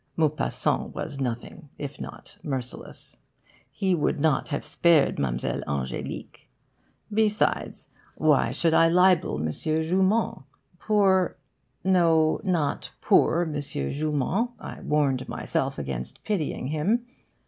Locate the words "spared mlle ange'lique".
4.65-6.49